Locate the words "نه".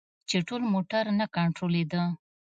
1.19-1.25